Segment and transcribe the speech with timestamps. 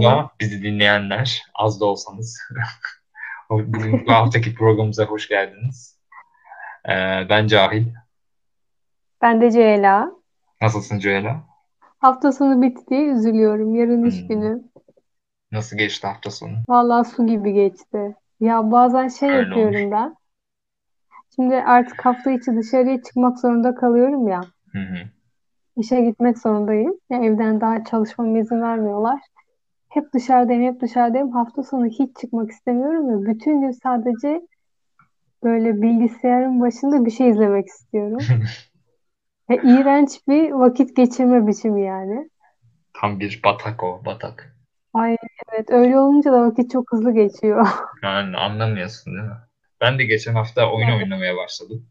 [0.00, 1.42] merhaba bizi dinleyenler.
[1.54, 2.38] Az da olsanız.
[3.50, 5.98] Bugün bu haftaki programımıza hoş geldiniz.
[6.88, 7.86] Ee, ben Cahil.
[9.22, 10.12] Ben de Ceyla.
[10.62, 11.42] Nasılsın Ceyla?
[11.98, 13.74] Hafta sonu bitti diye üzülüyorum.
[13.74, 14.62] Yarın iş Hmm, günü.
[15.52, 16.56] Nasıl geçti hafta sonu?
[16.68, 18.16] Vallahi su gibi geçti.
[18.40, 20.16] Ya bazen şey Öyle yapıyorum ben.
[21.36, 24.40] Şimdi artık hafta içi dışarıya çıkmak zorunda kalıyorum ya.
[24.72, 25.08] Hı hı.
[25.76, 26.98] İşe gitmek zorundayım.
[27.10, 29.20] Ya evden daha çalışmama izin vermiyorlar.
[29.90, 31.30] Hep dışarıdayım, hep dışarıdayım.
[31.32, 34.40] Hafta sonu hiç çıkmak istemiyorum ve bütün gün sadece
[35.44, 38.18] böyle bilgisayarın başında bir şey izlemek istiyorum.
[39.50, 42.30] Ve iğrenç bir vakit geçirme biçimi yani.
[42.94, 44.56] Tam bir batak o, batak.
[44.94, 45.16] Ay
[45.52, 47.66] evet öyle olunca da vakit çok hızlı geçiyor.
[48.02, 49.36] Yani anlamıyorsun değil mi?
[49.80, 51.02] Ben de geçen hafta oyun Yani.
[51.04, 51.86] oynamaya başladım.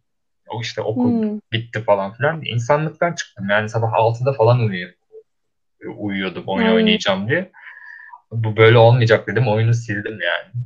[0.49, 1.39] O işte okul Hmm.
[1.51, 2.41] bitti falan filan.
[2.45, 3.49] İnsanlıktan çıktım.
[3.49, 4.95] Yani sabah 6'da falan uyuyup,
[5.97, 6.75] uyuyordum oyun Ay.
[6.75, 7.51] oynayacağım diye.
[8.31, 9.47] Bu böyle olmayacak dedim.
[9.47, 10.63] Oyunu sildim yani.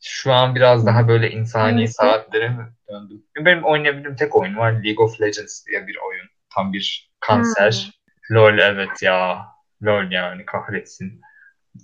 [0.00, 1.92] Şu an biraz daha böyle insani Hangisi?
[1.94, 3.22] saatlere mi döndüm?
[3.44, 4.72] Benim oynayabildiğim tek oyun var.
[4.72, 6.26] League of Legends diye bir oyun.
[6.54, 8.00] Tam bir kanser.
[8.32, 9.46] LoL evet ya.
[9.82, 11.20] LoL yani kahretsin.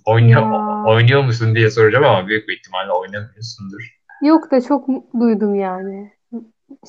[0.05, 0.83] Oynuyor, Ya.
[0.85, 3.97] oynuyor musun diye soracağım ama büyük bir ihtimalle oynamıyorsundur.
[4.23, 4.87] Yok da çok
[5.19, 6.13] duydum yani.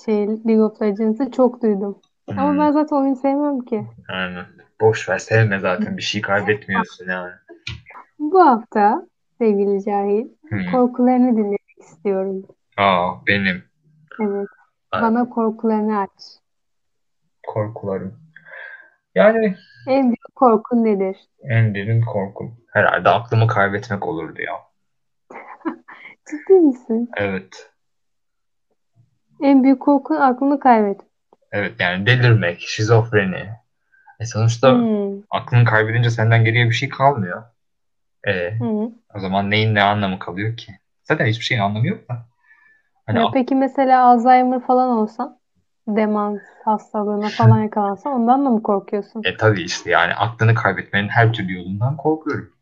[0.05, 2.00] Şey League of Legends'ı çok duydum.
[2.28, 3.87] Ama Hmm, ben zaten oyun sevmem ki.
[4.09, 4.39] yani
[4.81, 7.33] boş ver sevme zaten bir şey kaybetmiyorsun yani.
[8.23, 9.06] Bu hafta
[9.39, 10.73] sevgili Cahil Hmm.
[10.73, 12.42] korkularını dinlemek istiyorum.
[12.77, 13.65] Aa benim
[14.20, 14.48] Evet.
[14.91, 16.11] Ay, Bana korkularını aç.
[17.47, 18.19] korkularım.
[19.15, 19.56] Yani
[19.89, 21.16] En büyük korkun nedir?
[21.43, 22.56] en derin korkum.
[22.72, 24.53] Herhalde aklımı kaybetmek olurdu ya.
[26.31, 27.11] Ciddi misin?
[27.16, 27.71] Evet.
[29.43, 31.00] En büyük korkun aklını kaybet.
[31.53, 33.49] Evet yani delirmek, şizofreni.
[34.21, 35.22] E sonuçta Hmm.
[35.31, 37.43] aklını kaybedince senden geriye bir şey kalmıyor.
[38.28, 38.93] E Hı.
[39.15, 40.72] o zaman neyin ne anlamı kalıyor ki?
[41.05, 42.27] Zaten hiçbir şeyin anlamı yok da.
[43.06, 45.38] Hani Ya peki mesela Alzheimer falan olsan,
[45.88, 49.22] demans hastalığına falan yakalansan ondan da mı korkuyorsun?
[49.25, 52.53] e tabii işte yani aklını kaybetmenin her türlü yolundan korkuyorum.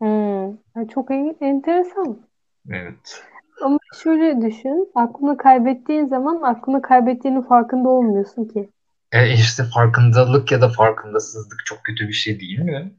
[0.00, 0.58] Hmm.
[0.88, 2.28] Çok en- enteresan.
[2.70, 3.22] Evet.
[3.60, 8.70] Ama şöyle düşün, aklını kaybettiğin zaman aklını kaybettiğinin farkında olmuyorsun ki.
[9.12, 12.92] E işte farkındalık ya da farkındasızlık çok kötü bir şey değil mi?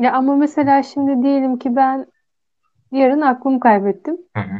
[0.00, 2.06] Ya ama mesela şimdi diyelim ki ben
[2.92, 4.16] yarın aklımı kaybettim.
[4.36, 4.58] Hı hı.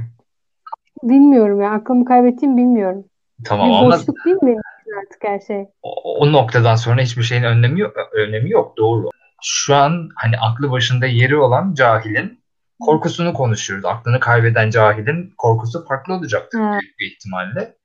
[1.02, 3.04] Bilmiyorum ya, aklımı kaybettiğimi bilmiyorum.
[3.44, 4.56] Tamam Bir ama boşluk değil mi
[5.00, 5.66] artık her şey?
[5.82, 8.76] o, o noktadan sonra hiçbir şeyin önemi yok, önemi yok.
[8.76, 9.08] Doğru.
[9.42, 12.42] Şu an hani aklı başında yeri olan cahilin
[12.80, 13.84] korkusunu konuşuyoruz.
[13.84, 16.78] Aklını kaybeden cahilin korkusu farklı olacaktır Ha.
[16.80, 17.76] büyük bir ihtimalle.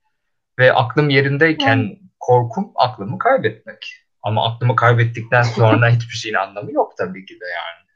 [0.58, 4.07] Ve aklım yerindeyken Yani korkum aklımı kaybetmek.
[4.28, 7.88] Ama aklımı kaybettikten sonra hiçbir şeyin anlamı yok tabii ki de yani.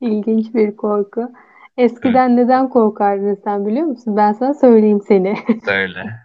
[0.00, 1.20] ilginç bir korku.
[1.20, 1.32] Hı,
[1.76, 4.16] Eskiden neden korkardın sen biliyor musun?
[4.16, 5.38] Ben sana söyleyeyim seni.
[5.64, 6.20] söyle.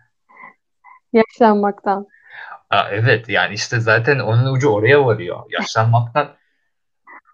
[1.14, 2.08] Yaşlanmaktan.
[2.70, 5.40] Aa, evet yani işte zaten onun ucu oraya varıyor.
[5.50, 6.28] Yaşlanmaktan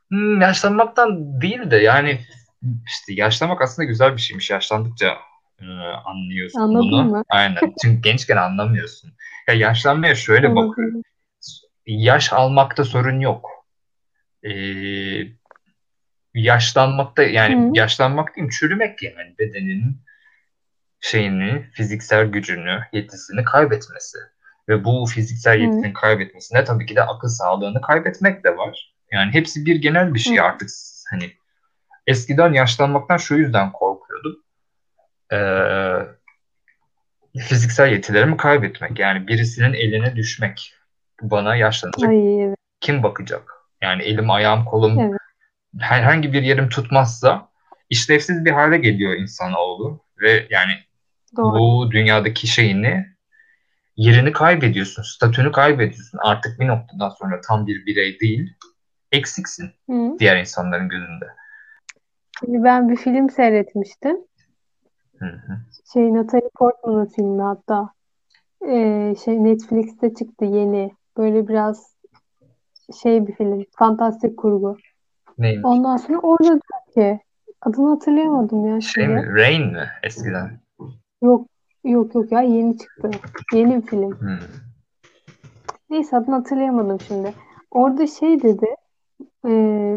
[0.10, 2.20] Hmm, yaşlanmaktan değil de yani
[2.88, 4.50] işte yaşlanmak aslında güzel bir şeymiş.
[4.50, 5.18] Yaşlandıkça
[5.62, 5.66] e,
[6.06, 7.04] anlıyorsun Anladın bunu.
[7.04, 7.24] mı?
[7.30, 7.74] Aynen.
[7.82, 9.12] Çünkü gençken anlamıyorsun.
[9.50, 11.02] Ya yaşlanmaya şöyle bakıyorum.
[11.86, 13.50] Yaş almakta sorun yok.
[14.44, 14.52] Ee,
[16.34, 17.72] yaşlanmakta yani Hı.
[17.74, 20.02] yaşlanmak değil çürümek yani bedeninin
[21.00, 24.18] şeyini, fiziksel gücünü, yetisini kaybetmesi.
[24.70, 25.62] Ve bu fiziksel Hı.
[25.62, 28.96] yetisini kaybetmesine tabii ki de akıl sağlığını kaybetmek de var.
[29.12, 30.24] Yani hepsi bir genel bir Hı.
[30.24, 30.70] şey artık.
[31.10, 31.32] Hani
[32.08, 34.36] eskiden yaşlanmaktan şu yüzden korkuyordum.
[35.32, 35.38] Ee,
[37.38, 39.00] fiziksel yetilerimi kaybetmek.
[39.00, 40.74] Yani birisinin eline düşmek.
[41.22, 42.58] Bana yaşlanacak Ay evet.
[42.80, 43.54] kim bakacak?
[43.82, 45.20] Yani elim, ayağım, kolum Evet.
[45.80, 47.50] herhangi bir yerim tutmazsa
[47.90, 50.04] işlevsiz bir hale geliyor insanoğlu.
[50.22, 50.72] Ve yani
[51.38, 51.60] Doğru.
[51.60, 53.06] bu dünyadaki şeyini
[53.96, 56.20] yerini kaybediyorsun, statünü kaybediyorsun.
[56.24, 58.54] Artık bir noktadan sonra tam bir birey değil,
[59.12, 60.20] eksiksin Hı.
[60.20, 61.26] diğer insanların gözünde.
[62.40, 64.18] Şimdi ben bir film seyretmiştim.
[65.20, 65.58] Hı hı.
[65.94, 67.90] Şey Natalie Portman'ın filmi hatta.
[68.68, 70.92] Ee, şey Netflix'te çıktı yeni.
[71.18, 71.96] Böyle biraz
[73.02, 73.66] şey bir film.
[73.78, 74.78] Fantastik kurgu.
[75.38, 75.66] Neymiş?
[75.66, 77.20] Ondan sonra orada diyor ki
[77.62, 79.14] adını hatırlayamadım ya Şey şimdi.
[79.22, 79.34] mi?
[79.36, 79.88] Rain mi?
[80.04, 80.60] Eskiden.
[81.22, 81.48] Yok
[81.84, 83.12] yok yok ya yeni çıktı.
[83.54, 84.12] Yeni bir film.
[84.12, 84.40] Hı.
[85.90, 87.34] Neyse adını hatırlayamadım şimdi.
[87.72, 88.66] Orada şey dedi.
[89.46, 89.50] e,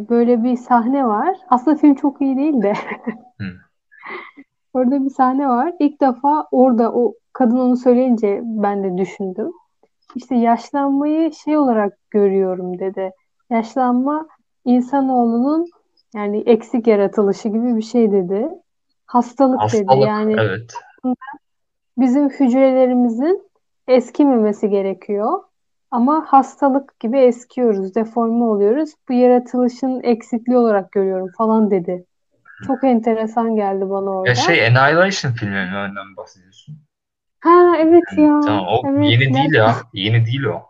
[0.09, 1.37] böyle bir sahne var.
[1.49, 2.73] Aslında film çok iyi değil de.
[4.75, 5.73] Orada bir sahne var.
[5.79, 9.53] İlk defa orada o kadın onu söyleyince ben de düşündüm.
[10.15, 13.11] işte yaşlanmayı şey olarak görüyorum dedi.
[13.51, 14.27] Yaşlanma
[14.65, 15.67] insanoğlunun
[16.15, 18.49] yani eksik yaratılışı gibi bir şey dedi.
[19.07, 19.85] Hastalık dedi.
[19.87, 20.75] Hastalık, Yani evet.
[21.99, 23.43] bizim hücrelerimizin
[23.89, 25.43] eskimemesi gerekiyor.
[25.91, 28.95] Ama hastalık gibi eskiyoruz, deforme oluyoruz.
[29.09, 32.05] Bu yaratılışın eksikliği olarak görüyorum falan dedi.
[32.67, 34.35] Çok enteresan geldi bana Ya orada.
[34.35, 36.79] şey Annihilation filminden bahsediyorsun.
[37.41, 38.41] Ha evet Yani ya.
[38.41, 39.11] tamam o Evet.
[39.11, 39.77] yeni değil ya.
[39.93, 40.63] Yeni değil o.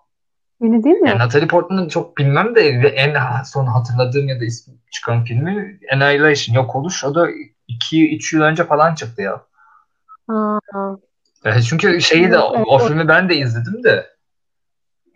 [0.60, 1.18] Yeni değil Yani mi?
[1.18, 6.76] Natalie Portman'ı çok bilmem de en son hatırladığım ya da ismi çıkan filmi Annihilation Yok
[6.76, 7.04] Oluş.
[7.04, 7.28] O da
[7.68, 9.42] 2-3 yıl önce falan çıktı ya.
[10.28, 10.58] Ha,
[11.44, 12.66] E, çünkü şeyi de evet.
[12.66, 14.06] o O, filmi ben de izledim de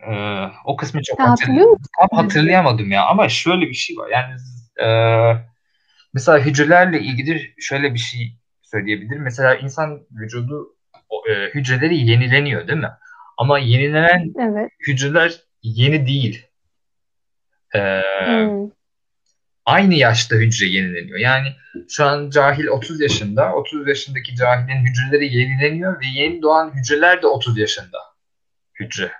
[0.07, 0.11] e,
[0.65, 1.85] o kısmı çok hatırlıyor musun?
[1.99, 3.05] tam hatırlayamadım ya.
[3.05, 4.09] Ama şöyle bir şey var.
[4.09, 4.33] Yani
[4.83, 4.87] e,
[6.17, 9.23] mesela hücrelerle ilgili şöyle bir şey söyleyebilirim.
[9.23, 10.75] Mesela insan vücudu
[11.29, 12.91] e, hücreleri yenileniyor değil mi?
[13.37, 14.71] Ama yenilenen Evet.
[14.87, 16.45] hücreler yeni değil.
[17.75, 18.69] E, Hmm.
[19.65, 21.19] aynı yaşta hücre yenileniyor.
[21.19, 21.47] Yani
[21.89, 27.27] şu an cahil 30 yaşında, 30 yaşındaki cahilin hücreleri yenileniyor ve yeni doğan hücreler de
[27.27, 27.97] 30 yaşında
[28.79, 29.11] hücre.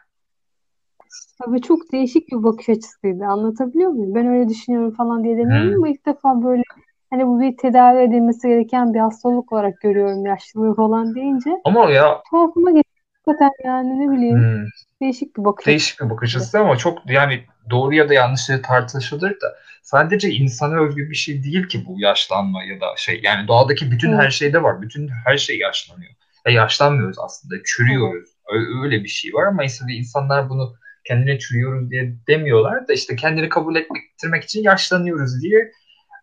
[1.44, 3.26] Tabii çok değişik bir bakış açısıydı.
[3.26, 4.16] Anlatabiliyor muyum?
[4.16, 5.78] Ben öyle düşünüyorum falan diye demiyorum Hmm.
[5.78, 6.62] ama ilk defa böyle
[7.10, 11.50] hani bu bir tedavi edilmesi gereken bir hastalık olarak görüyorum yaşlılığı falan deyince.
[11.64, 12.84] Ama ya Tuhafıma gitti.
[13.26, 14.66] Hakikaten yani ne bileyim hmm,
[15.02, 16.60] değişik bir bakış değişik bir bakış açısı.
[16.60, 21.68] ama çok yani doğru ya da yanlışları tartışılır da sadece insana özgü bir şey değil
[21.68, 24.20] ki bu yaşlanma ya da şey yani doğadaki bütün Evet.
[24.24, 24.82] her şeyde var.
[24.82, 26.12] Bütün her şey yaşlanıyor.
[26.48, 27.56] Ya yaşlanmıyoruz aslında.
[27.66, 28.30] Çürüyoruz.
[28.54, 30.74] Ö- Öyle bir şey var ama işte insanlar bunu
[31.08, 35.72] kendine çürüyoruz diye demiyorlar da işte kendini kabul ettirmek için yaşlanıyoruz diye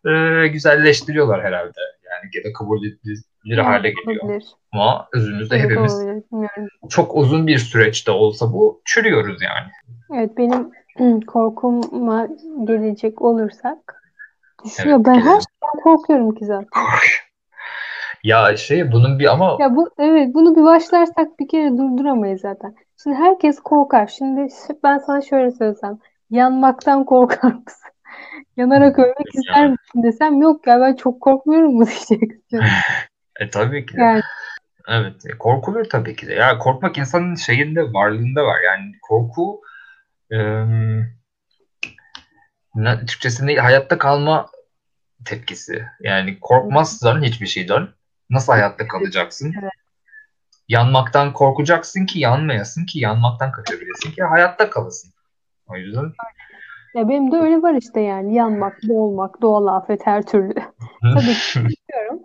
[0.06, 1.80] e, güzelleştiriyorlar herhalde.
[2.04, 4.24] Yani ya da kabul edilir hale geliyor.
[4.24, 4.44] olabilir.
[4.72, 6.22] Ama özümüzde Evet hepimiz olabilir.
[6.32, 6.68] Bilmiyorum.
[6.90, 9.70] çok uzun bir süreçte olsa bu çürüyoruz yani.
[10.14, 10.70] Evet benim
[11.26, 12.28] korkuma
[12.64, 14.02] gelecek olursak
[14.64, 14.96] düşüyor.
[14.96, 15.40] Evet Ben her gelelim.
[15.40, 16.68] şeyden korkuyorum ki zaten.
[18.24, 22.74] Ya şey bunun bir ama Ya bu evet bunu bir başlarsak bir kere durduramayız zaten.
[23.02, 24.06] Şimdi herkes korkar.
[24.06, 24.48] Şimdi
[24.84, 25.98] ben sana şöyle söylesem.
[26.30, 27.90] Yanmaktan korkar mısın?
[28.56, 32.40] Yanarak ölmek ister misin desem yok ya ben çok korkmuyorum mu diyeceksin.
[33.40, 34.00] e, tabii ki de.
[34.00, 34.22] Yani
[34.88, 36.34] Evet, e, korkulur tabii ki de.
[36.34, 38.60] Ya korkmak insanın şeyinde, varlığında var.
[38.60, 39.60] Yani korku
[40.30, 41.14] em,
[42.74, 44.50] ne- Türkçesinde hayatta kalma
[45.24, 45.84] tepkisi.
[46.00, 47.88] Yani korkmazsan hiçbir şeyden
[48.30, 49.54] nasıl hayatta kalacaksın?
[49.62, 49.72] evet.
[50.68, 55.12] Yanmaktan korkacaksın ki yanmayasın ki yanmaktan kaçabilesin ki hayatta kalasın.
[55.66, 56.12] O yüzden
[56.94, 60.54] Ya benim de öyle var işte yani yanmak, boğulmak, doğal afet her türlü.
[61.02, 62.20] Tabii ki istiyorum.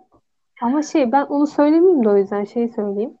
[0.62, 3.14] Ama şey ben onu söylemeyeyim de o yüzden şey söyleyeyim.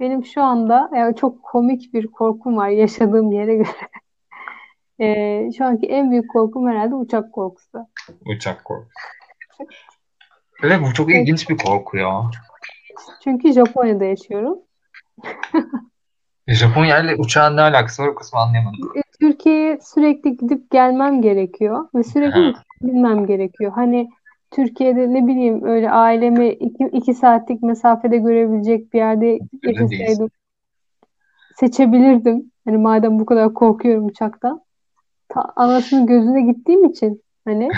[0.00, 3.68] Benim şu anda yani çok komik bir korkum var yaşadığım yere göre.
[5.02, 7.78] Ee, şu anki en büyük korkum herhalde uçak korkusu.
[8.26, 8.90] uçak korkusu.
[10.62, 12.30] Evet bu çok ilginç bir korku ya.
[13.24, 14.58] çünkü Japonya'da yaşıyorum.
[16.48, 18.92] Japonya ile uçağın ne alakası var o kısmı anlayamadım.
[19.20, 23.72] Türkiye'ye sürekli gidip gelmem gerekiyor ve sürekli binmem gerekiyor.
[23.72, 24.08] Hani
[24.50, 30.30] Türkiye'de ne bileyim öyle ailemi iki, iki saatlik mesafede görebilecek bir yerde yaşasaydım
[31.56, 32.52] seçebilirdim.
[32.64, 34.60] Hani madem bu kadar korkuyorum uçaktan.
[35.28, 37.68] Ta, anasının gözüne gittiğim için hani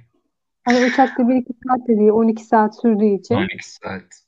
[0.64, 4.27] hani uçakta bir iki saat de değil 12 saat sürdüğü için 12 saat.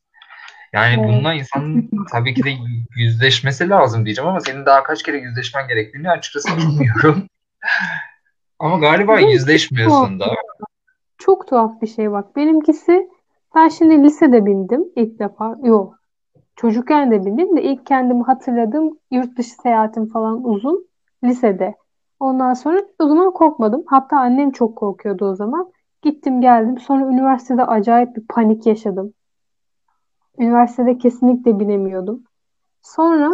[0.72, 2.50] Yani e, bununla insanın tabii ki de
[2.96, 7.26] yüzleşmesi lazım diyeceğim ama senin daha kaç kere yüzleşmen gerektiğini açıkçası bilmiyorum.
[8.58, 9.32] Ama galiba tuhaf.
[9.32, 10.26] yüzleşmiyorsun da.
[11.18, 12.36] Çok tuhaf bir şey bak.
[12.36, 13.08] Benimkisi
[13.54, 15.56] ben şimdi lisede bindim ilk defa.
[15.62, 15.98] Yok.
[16.56, 20.86] Çocukken de bindim de ilk kendimi hatırladığım yurt dışı seyahatim falan uzun
[21.24, 21.74] lisede.
[22.20, 23.84] Ondan sonra o zaman korkmadım.
[23.86, 25.72] Hatta annem çok korkuyordu o zaman.
[26.02, 26.78] Gittim geldim.
[26.78, 29.12] Sonra üniversitede acayip bir panik yaşadım.
[30.40, 32.24] Üniversitede kesinlikle binemiyordum.
[32.82, 33.30] Sonra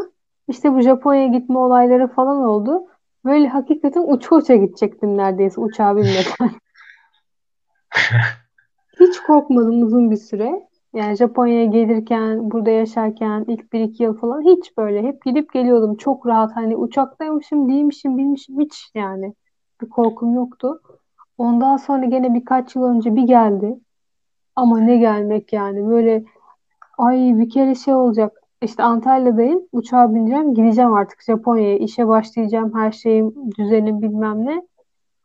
[0.48, 2.86] işte bu Japonya'ya gitme olayları falan oldu.
[3.24, 6.50] Böyle hakikaten uça uça gidecektim neredeyse uçağa binmeden.
[9.00, 10.62] Hiç korkmadım uzun bir süre.
[10.94, 15.96] Yani Japonya'ya gelirken, burada yaşarken ilk bir iki yıl falan hiç böyle hep gidip geliyordum.
[15.96, 19.34] Çok rahat hani uçaktaymışım, değilmişim, bilmişim hiç yani
[19.82, 20.80] bir korkum yoktu.
[21.38, 23.78] Ondan sonra gene birkaç yıl önce bir geldi.
[24.56, 26.24] Ama ne gelmek yani böyle
[26.98, 28.40] ay bir kere şey olacak.
[28.62, 29.62] İşte Antalya'dayım.
[29.72, 30.54] Uçağa bineceğim.
[30.54, 31.78] Gideceğim artık Japonya'ya.
[31.78, 32.74] işe başlayacağım.
[32.74, 34.62] Her şeyim, düzenim bilmem ne.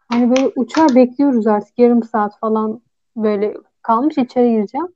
[0.09, 1.79] Hani böyle uçağı bekliyoruz artık.
[1.79, 2.81] Yarım saat falan
[3.15, 4.17] böyle kalmış.
[4.17, 4.87] içeri gireceğim.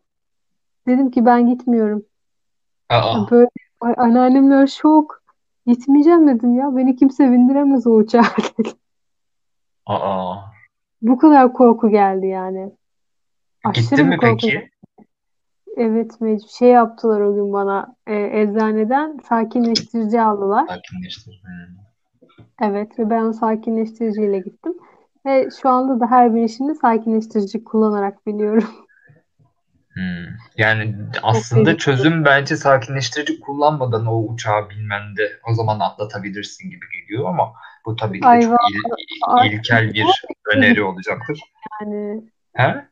[0.88, 2.06] Dedim ki ben gitmiyorum.
[2.90, 3.50] Aa, Böyle
[3.82, 5.22] ay, anneannemler şok.
[5.68, 6.76] Gitmeyeceğim dedim ya.
[6.78, 8.24] Beni kimse bindiremez o uçağa
[8.60, 8.72] dedim.
[9.86, 10.36] Aa.
[11.02, 12.72] Bu kadar korku geldi yani.
[13.64, 14.70] Aşırı Gittin bir mi korku peki?
[15.78, 16.48] Evet mecbur.
[16.48, 17.96] Şey yaptılar o gün bana.
[18.08, 20.68] e, eczaneden sakinleştirici aldılar.
[20.68, 21.42] Sakinleştir.
[21.44, 21.76] Hmm.
[22.62, 24.74] Evet ve ben o sakinleştiriciyle gittim.
[25.26, 28.64] Ve şu anda da her binişimde sakinleştirici kullanarak biniyorum.
[29.94, 30.26] Hmm.
[30.58, 37.54] Yani aslında çözüm bence sakinleştirici kullanmadan o uçağa binmende o zaman atlatabilirsin gibi geliyor ama
[37.86, 38.58] bu tabii ki çok Ayva.
[39.44, 41.40] il- ilkel bir öneri olacaktır.
[41.82, 42.86] Yani He?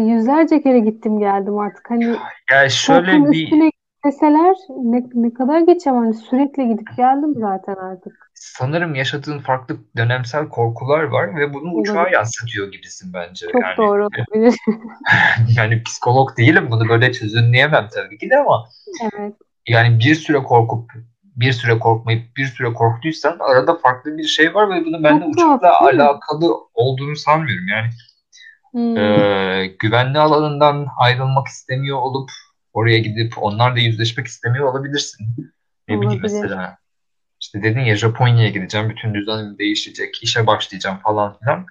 [0.00, 1.90] Yüzlerce kere gittim geldim artık.
[1.90, 2.16] Hani
[2.50, 3.70] Yani şöyle bir üstüne
[4.06, 6.00] deseler ne, ne kadar geçemem.
[6.02, 8.30] Hani sürekli gidip geldim zaten artık.
[8.34, 13.46] sanırım yaşadığın farklı dönemsel korkular var ve bunu uçağa yansıtıyor gibisin bence.
[13.52, 14.54] Çok Yani doğru olabilir.
[15.56, 18.68] yani psikolog değilim bunu böyle çözümleyemem tabii ki de ama
[19.02, 19.34] Evet.
[19.68, 20.90] yani bir süre korkup
[21.36, 25.34] bir süre korkmayıp bir süre korktuysan arada farklı bir şey var ve bunu bende Çok
[25.34, 27.68] uçakla alakalı olduğunu sanmıyorum.
[27.68, 27.86] Yani
[28.76, 28.96] Hmm.
[28.96, 32.30] e, güvenli alanından ayrılmak istemiyor olup
[32.72, 35.26] oraya gidip onlarla yüzleşmek istemiyor olabilirsin.
[35.88, 36.78] Ne bileyim mesela
[37.40, 41.66] işte dedin ya Japonya'ya gideceğim, bütün düzenim değişecek, işe başlayacağım falan filan.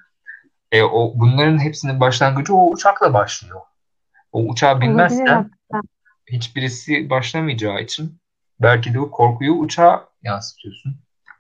[0.71, 3.62] E, o bunların hepsinin başlangıcı o uçakla başlıyor.
[4.31, 5.51] O uçağa binmezsen
[6.31, 8.17] hiçbirisi başlamayacağı için
[8.62, 10.95] belki de o korkuyu uçağa yansıtıyorsun.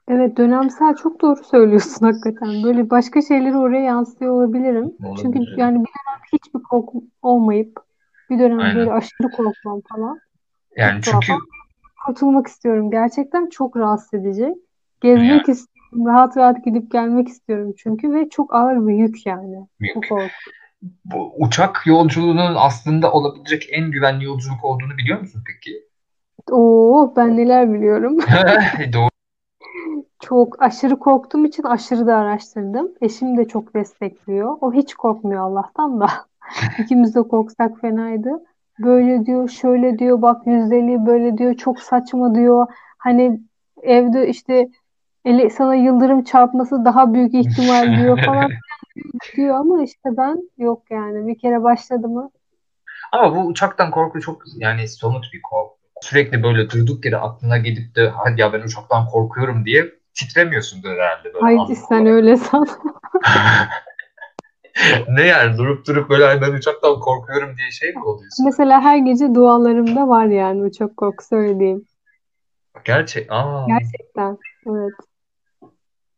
[0.07, 2.63] Evet dönemsel çok doğru söylüyorsun hakikaten.
[2.63, 4.93] Böyle başka şeyleri oraya yansıtıyor olabilirim.
[5.21, 5.57] Çünkü Olabilir.
[5.57, 7.79] yani bir dönem hiçbir korkum olmayıp
[8.29, 8.75] bir dönem Aynen.
[8.75, 10.19] böyle aşırı korkmam falan.
[10.77, 11.41] Yani Çok çünkü
[12.05, 12.91] kurtulmak istiyorum.
[12.91, 14.55] Gerçekten çok rahatsız edici.
[15.01, 16.05] Gezmek yani istiyorum.
[16.05, 20.09] Rahat rahat gidip gelmek istiyorum çünkü ve çok ağır bir yük yani bu büyük.
[20.09, 20.29] korku.
[21.05, 25.83] Bu uçak yolculuğunun aslında olabilecek en güvenli yolculuk olduğunu biliyor musun peki?
[26.51, 28.17] Oo ben neler biliyorum.
[28.93, 29.09] Doğru.
[30.27, 32.91] Çok aşırı korktuğum için aşırı da araştırdım.
[33.01, 34.57] Eşim de çok destekliyor.
[34.61, 36.07] O hiç korkmuyor Allah'tan da.
[36.79, 38.29] İkimiz de korksak fenaydı.
[38.79, 42.67] Böyle diyor, şöyle diyor, bak yüzdeliği böyle diyor, çok saçma diyor.
[42.97, 43.39] Hani
[43.81, 44.69] evde işte
[45.25, 48.49] ele, sana yıldırım çarpması daha büyük ihtimal diyor falan
[49.35, 51.27] diyor ama işte ben yok yani.
[51.27, 52.29] Bir kere başladı mı?
[53.11, 55.75] Ama bu uçaktan korku çok yani somut bir korku.
[56.01, 61.33] Sürekli böyle durduk yere aklına gidip de hadi ya ben uçaktan korkuyorum diye titremiyorsundur herhalde
[61.33, 62.67] böyle Haydi anlık sen öyle san.
[65.07, 68.45] Ne yani durup durup böyle "Ay ben uçaktan korkuyorum diye şey mi oluyorsun?
[68.45, 71.85] Mesela her gece dualarımda var yani uçak korkusu öyle diyeyim.
[72.85, 73.27] Gerçek.
[73.31, 73.65] Aa.
[73.67, 74.37] Gerçekten.
[74.67, 74.93] Evet.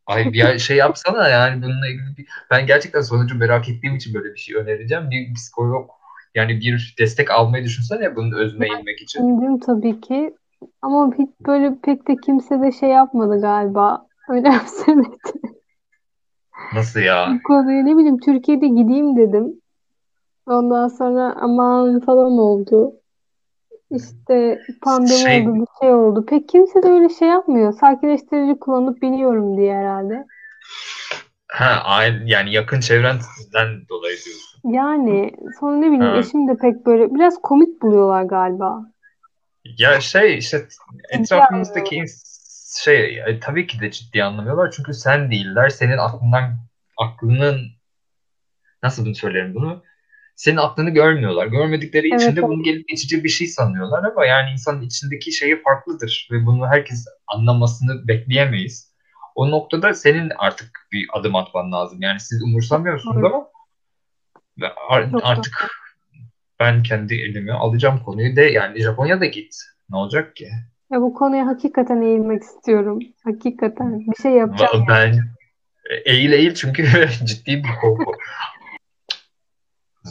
[0.06, 2.26] Ay bir şey yapsana yani bununla ilgili bir...
[2.50, 5.10] Ben gerçekten sonucu merak ettiğim için böyle bir şey önereceğim.
[5.10, 5.90] Bir psikolog
[6.34, 9.20] yani bir destek almayı düşünsene bunun özüne inmek için.
[9.20, 10.34] Düşündüm tabii ki.
[10.82, 14.06] Ama hiç böyle pek de kimse de şey yapmadı galiba.
[14.28, 15.16] Önemsemedi.
[16.72, 17.28] Nasıl ya?
[17.34, 19.60] Bu konuyu ne bileyim Türkiye'de gideyim dedim.
[20.46, 22.92] Ondan sonra aman falan oldu.
[23.90, 26.26] İşte pandemi Şey oldu, bir şey oldu.
[26.26, 27.72] Pek kimse de öyle şey yapmıyor.
[27.72, 30.26] Sakinleştirici kullanıp biniyorum diye herhalde.
[31.48, 34.60] ha yani yakın çevrenden dolayı diyorsun.
[34.64, 36.18] Yani sonra ne bileyim Ha.
[36.18, 38.84] eşim de pek böyle biraz komik buluyorlar galiba.
[39.78, 40.68] Ya şey işte
[41.10, 42.28] etrafımızdaki ins-
[42.84, 45.68] şey e, tabii ki de ciddi anlamıyorlar çünkü sen değiller.
[45.68, 46.58] Senin aklından
[46.98, 47.70] aklının
[48.82, 49.82] nasıl bunu söylerim bunu?
[50.36, 51.46] Senin aklını görmüyorlar.
[51.46, 55.62] Görmedikleri için Evet, de bunu gelip geçici bir şey sanıyorlar ama yani insanın içindeki şeyi
[55.62, 58.94] farklıdır ve bunu herkes anlamasını bekleyemeyiz.
[59.34, 62.02] O noktada senin artık bir adım atman lazım.
[62.02, 63.48] Yani siz umursamıyorsunuz Doğru.
[64.88, 65.68] ama artık
[66.60, 69.54] ben kendi elime alacağım konuyu de yani Japonya'da git.
[69.90, 70.48] Ne olacak ki?
[70.90, 72.98] Ya bu konuya hakikaten eğilmek istiyorum.
[73.24, 74.84] Hakikaten bir şey yapacağım.
[74.88, 75.14] Ben
[76.04, 76.84] eğil eğil çünkü
[77.24, 78.12] ciddi bir korku.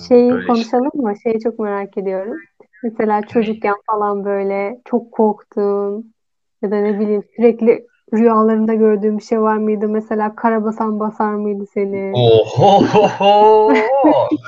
[0.07, 0.53] Şeyi Böyle işte.
[0.53, 1.13] konuşalım mı?
[1.23, 2.37] Şeyi çok merak ediyorum.
[2.83, 6.13] Mesela çocukken falan böyle çok korktuğun
[6.61, 9.87] ya da ne bileyim sürekli rüyalarında gördüğün bir şey var mıydı?
[9.87, 12.11] Mesela karabasan basar mıydı seni?
[12.13, 12.83] Oho!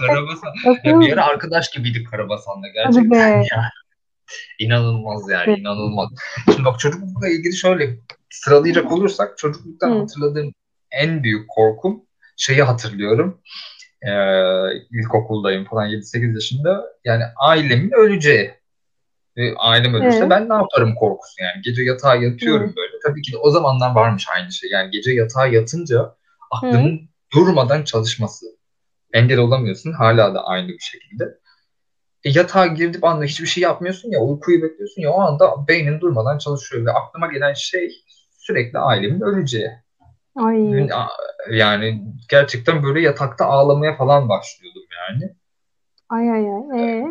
[0.08, 0.54] Karabasan.
[0.84, 3.72] Ya bir ara arkadaş gibiydik Karabasan'la gerçekten ya.
[4.60, 5.60] İnanılmaz yani Evet.
[5.60, 6.10] inanılmaz.
[6.46, 7.98] Şimdi bak çocuklukla ilgili şöyle
[8.30, 10.00] sıralayacak olursak çocukluktan Hı.
[10.00, 10.54] hatırladığım
[10.92, 12.01] en büyük korkum
[12.38, 13.42] şeyi hatırlıyorum.
[14.01, 14.12] Ee,
[14.92, 16.86] ilkokuldayım falan 7-8 yaşında.
[17.06, 18.51] Yani ailemin öleceği.
[19.38, 20.30] Ve ailem ölürse Evet.
[20.30, 21.62] ben ne yaparım korkusu yani.
[21.63, 22.75] Gece yatağa yatıyorum Hı.
[22.75, 22.88] böyle.
[23.10, 24.70] Tabii ki de o zamanlar varmış aynı şey.
[24.70, 26.16] Yani gece yatağa yatınca
[26.51, 28.46] aklının durmadan çalışması.
[29.13, 29.92] Engel olamıyorsun.
[29.92, 31.24] Hala da aynı bir şekilde.
[32.24, 36.38] E, yatağa girdip anda hiçbir şey yapmıyorsun ya uykuyu bekliyorsun ya o anda beynin durmadan
[36.38, 37.92] çalışıyor ve aklıma gelen şey
[38.38, 39.70] sürekli ailemin öleceği.
[40.36, 40.89] Ay.
[41.51, 45.34] Yani gerçekten böyle yatakta ağlamaya falan başlıyordum yani.
[46.10, 46.82] Ay ay ay.
[46.82, 47.06] Ee?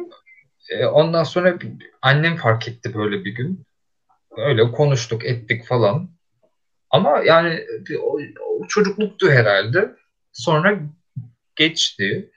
[0.71, 1.59] E, ondan sonra
[2.03, 3.68] annem fark etti böyle bir gün.
[4.39, 6.11] Öyle konuştuk ettik falan.
[6.91, 7.61] Ama yani
[8.03, 9.97] o, o çocukluktu herhalde.
[10.33, 10.79] Sonra
[11.57, 12.31] geçti.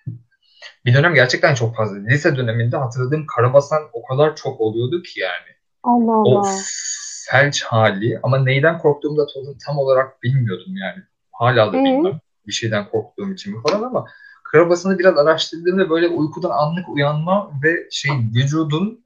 [0.85, 1.97] Bir dönem gerçekten çok fazla.
[1.97, 5.55] Lise döneminde hatırladığım karabasan o kadar çok oluyordu ki yani.
[5.83, 6.39] Allah Allah.
[6.39, 6.43] O
[7.29, 9.25] felç hali ama neyden korktuğumu da
[9.65, 11.03] tam olarak bilmiyordum yani.
[11.31, 14.05] Hala da bilmem bir şeyden korktuğum için falan ama
[14.43, 19.05] karabasını biraz araştırdığımda böyle uykudan anlık uyanma ve şey vücudun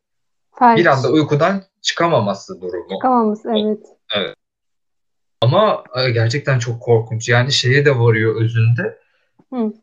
[0.59, 0.79] felç.
[0.79, 2.89] bir anda uykudan çıkamaması durumu.
[2.89, 3.85] Çıkamaması evet.
[4.15, 4.35] Evet.
[5.41, 7.29] Ama e, gerçekten çok korkunç.
[7.29, 9.05] Yani şeye de varıyor özünde.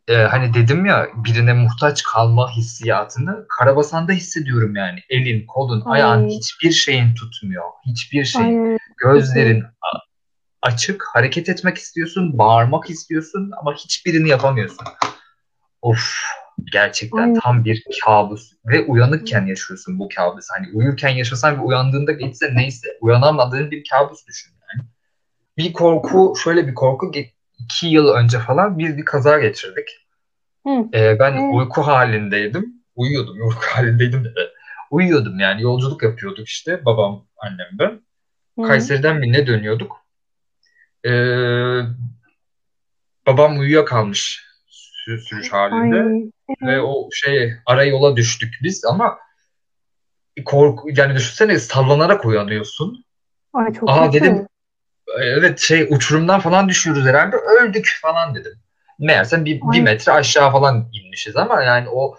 [0.08, 4.98] Ee, hani dedim ya birine muhtaç kalma hissiyatını Karabasan'da hissediyorum yani.
[5.08, 6.02] Elin, kolun, Ay.
[6.02, 7.64] ayağın hiçbir şeyin tutmuyor.
[7.86, 8.42] Hiçbir şey.
[8.42, 8.78] Ay.
[8.96, 9.64] Gözlerin
[10.62, 14.86] açık, hareket etmek istiyorsun, bağırmak istiyorsun ama hiçbirini yapamıyorsun.
[15.82, 16.14] Of
[16.72, 17.40] gerçekten Ay.
[17.42, 20.46] tam bir kabus ve uyanıkken yaşıyorsun bu kabus.
[20.56, 24.88] Hani uyurken yaşasan ve uyandığında geçse neyse uyanamadığın bir kabus düşün yani.
[25.56, 27.12] Bir korku, şöyle bir korku
[27.58, 29.88] iki yıl önce falan bir bir kaza geçirdik.
[30.94, 31.56] Ee, ben Hı.
[31.56, 32.82] uyku halindeydim.
[32.94, 34.30] Uyuyordum, uyku halindeydim de.
[34.90, 38.00] Uyuyordum yani yolculuk yapıyorduk işte babam, annem ben.
[38.58, 38.68] Hı.
[38.68, 39.96] Kayseri'den Minne dönüyorduk.
[41.06, 41.80] Ee,
[43.26, 44.51] babam uyuyakalmış
[45.04, 46.68] sürüş halinde Ay.
[46.68, 49.18] ve o şey ara yola düştük biz ama
[50.44, 53.04] korku yani düşünsene sallanarak uyanıyorsun.
[53.52, 54.24] Ay çok Aa kötü.
[54.24, 54.46] dedim
[55.20, 58.52] evet şey uçurumdan falan düşüyoruz herhalde öldük falan dedim.
[58.98, 62.16] Meğerse bir, bir metre aşağı falan inmişiz ama yani o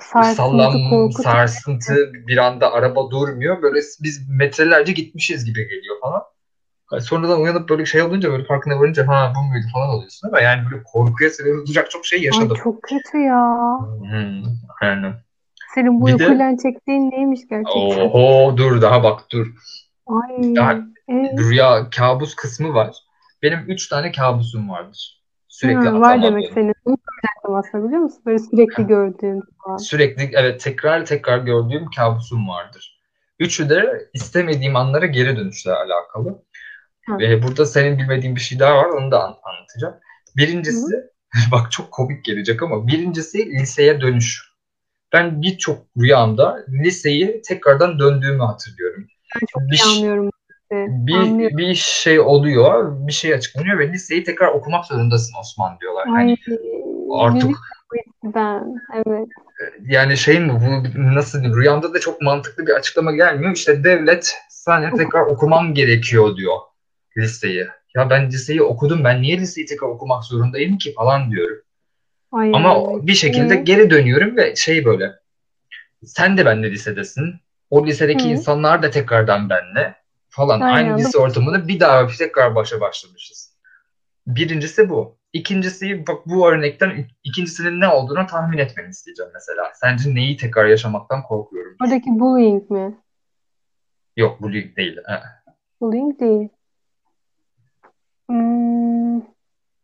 [0.00, 1.22] sarsıntı, sallam, korkutu.
[1.22, 3.62] sarsıntı bir anda araba durmuyor.
[3.62, 6.22] Böyle biz metrelerce gitmişiz gibi geliyor falan.
[7.00, 10.62] Sonradan uyanıp böyle şey olunca böyle farkına varınca ha bu muydu falan oluyorsun ama yani
[10.70, 12.52] böyle korkuya sebep olacak çok şey yaşadım.
[12.56, 13.78] Ay çok kötü ya.
[14.00, 14.42] Hmm,
[14.82, 15.14] yani.
[15.74, 18.08] Senin bu uykuyla çektiğin neymiş gerçekten?
[18.08, 19.46] Oho dur daha bak dur.
[20.06, 20.56] Ay.
[20.56, 20.78] Daha,
[21.08, 21.38] evet.
[21.38, 22.96] Rüya kabus kısmı var.
[23.42, 25.22] Benim üç tane kabusum vardır.
[25.48, 26.74] Sürekli ha, var demek senin.
[26.86, 26.98] Bunu
[27.58, 28.22] aslında biliyor musun?
[28.26, 29.76] Böyle sürekli gördüğün falan.
[29.76, 33.00] Sürekli evet tekrar tekrar gördüğüm kabusum vardır.
[33.38, 36.42] Üçü de istemediğim anlara geri dönüşle alakalı.
[37.08, 38.88] Ve burada senin bilmediğin bir şey daha var.
[38.88, 39.94] Onu da an- anlatacağım.
[40.36, 40.96] Birincisi
[41.52, 44.52] bak çok komik gelecek ama birincisi liseye dönüş.
[45.12, 49.06] Ben birçok rüyamda liseyi tekrardan döndüğümü hatırlıyorum.
[49.34, 50.30] Ben çok bir, anlıyorum.
[50.72, 51.58] Bir, anlıyorum.
[51.58, 56.06] bir şey oluyor, bir şey açıklanıyor ve liseyi tekrar okumak zorundasın Osman diyorlar.
[56.06, 56.36] Ay, hani
[57.14, 57.56] artık
[58.24, 59.28] ben evet.
[59.86, 63.52] Yani şey mi bu nasıl diyeyim rüyamda da çok mantıklı bir açıklama gelmiyor.
[63.52, 66.56] İşte devlet sana tekrar okumam gerekiyor diyor
[67.16, 67.66] liseyi.
[67.96, 71.62] Ya ben liseyi okudum ben niye liseyi tekrar okumak zorundayım ki falan diyorum.
[72.32, 75.12] Ay, Ama bir şekilde geri dönüyorum ve şey böyle
[76.04, 77.34] sen de benle lisedesin.
[77.70, 78.28] O lisedeki Hı.
[78.28, 79.94] insanlar da tekrardan benle
[80.28, 80.60] falan.
[80.60, 80.88] Aynen.
[80.88, 83.56] Aynı lise ortamını bir daha tekrar başa başlamışız.
[84.26, 85.16] Birincisi bu.
[85.32, 89.72] İkincisi bak bu örnekten ikincisinin ne olduğunu tahmin etmeni isteyeceğim mesela.
[89.74, 91.76] Sence neyi tekrar yaşamaktan korkuyorum?
[91.84, 92.98] Oradaki bullying mi?
[94.16, 94.96] Yok bullying değil.
[95.06, 95.22] Ha.
[95.80, 96.48] Bullying değil.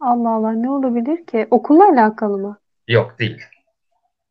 [0.00, 1.48] Allah Allah ne olabilir ki?
[1.50, 2.58] Okulla alakalı mı?
[2.88, 3.42] Yok değil.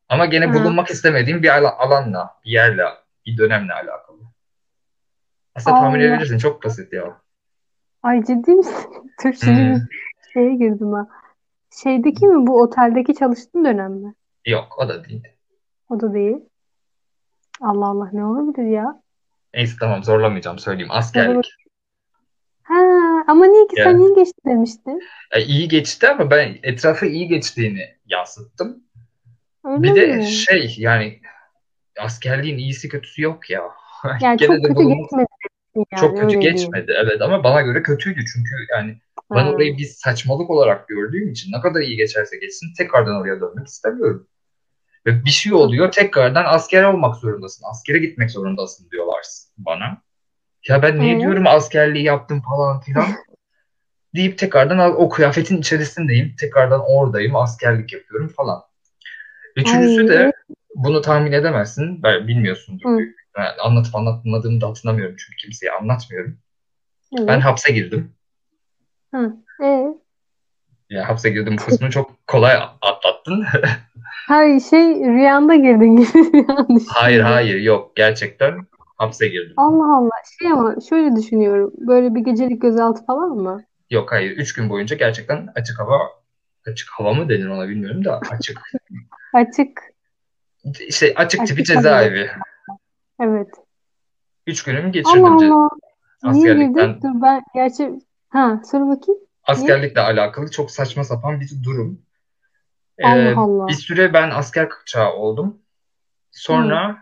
[0.08, 0.54] Ama gene ha.
[0.54, 2.84] bulunmak istemediğim bir alanla, bir yerle
[3.26, 4.18] bir dönemle alakalı.
[5.54, 5.84] Aslında Allah.
[5.84, 6.38] tahmin edebilirsin.
[6.38, 7.20] Çok basit ya.
[8.02, 9.12] Ay ciddi misin?
[9.44, 9.80] Şimdi hmm.
[10.32, 11.06] şeye girdim ha.
[11.82, 14.14] Şeydeki mi bu oteldeki çalıştığın dönem mi?
[14.46, 15.22] Yok o da değil.
[15.88, 16.36] O da değil.
[17.60, 19.02] Allah Allah ne olabilir ya?
[19.54, 20.90] Neyse tamam zorlamayacağım söyleyeyim.
[20.92, 21.46] Askerlik.
[22.62, 22.74] Ha
[23.28, 25.02] ama niye ki sen iyi geçti demiştin.
[25.32, 28.84] E, iyi geçti ama ben etrafa iyi geçtiğini yansıttım.
[29.64, 31.20] Öyle bir de şey yani
[32.00, 33.62] askerliğin iyisi kötüsü yok ya.
[34.20, 34.98] Yani Gene çok kötü bulunmak...
[35.10, 35.26] geçmedi.
[35.76, 37.06] Yani, çok kötü geçmedi diyeyim.
[37.08, 39.36] evet ama bana göre kötüydü çünkü yani ha.
[39.36, 43.66] ben orayı bir saçmalık olarak gördüğüm için ne kadar iyi geçerse geçsin tekrardan oraya dönmek
[43.66, 44.28] istemiyorum.
[45.06, 47.64] Ve bir şey oluyor tekrardan asker olmak zorundasın.
[47.70, 49.24] Askere gitmek zorundasın diyorlar
[49.58, 50.02] bana.
[50.68, 53.06] Ya ben niye diyorum askerliği yaptım falan filan.
[54.14, 56.34] deyip tekrardan o kıyafetin içerisindeyim.
[56.40, 57.36] Tekrardan oradayım.
[57.36, 58.62] Askerlik yapıyorum falan.
[59.56, 60.08] Üçüncüsü Ay.
[60.08, 60.32] de
[60.74, 62.02] bunu tahmin edemezsin.
[62.02, 62.90] Ben bilmiyorsundur.
[62.90, 62.98] Hı.
[63.38, 66.38] Yani anlatıp anlatmadığımı da hatırlamıyorum çünkü kimseye anlatmıyorum.
[67.18, 67.28] Evet.
[67.28, 68.12] Ben hapse girdim.
[69.14, 69.36] Hı.
[69.64, 69.86] Ee?
[70.90, 73.46] Ya hapse girdim kısmını çok kolay atlattın.
[74.28, 76.46] Hayır şey rüyanda girdin gibi
[76.88, 78.66] Hayır hayır yok gerçekten
[78.98, 79.54] hapse girdim.
[79.56, 80.10] Allah Allah.
[80.38, 81.72] Şey ama şöyle düşünüyorum.
[81.78, 83.64] Böyle bir gecelik gözaltı falan mı?
[83.90, 85.98] Yok hayır 3 gün boyunca gerçekten açık hava
[86.66, 88.60] açık hava mı denir ona bilmiyorum da açık.
[89.34, 89.82] Açık.
[90.80, 92.30] İşte açık tipi Açık cezaevi.
[93.20, 93.48] Evet.
[94.46, 95.68] 3 günümü geçirdim Allah
[96.24, 96.32] Allah.
[96.32, 97.00] Niye girdin?
[97.02, 97.92] Dur ben gerçi
[98.28, 99.20] ha söyle bakayım.
[99.42, 102.02] Askerlikle alakalı çok saçma sapan bir durum.
[102.98, 103.68] Ee, Allah Allah.
[103.68, 105.58] bir süre ben asker kaçağı oldum.
[106.30, 106.98] Sonra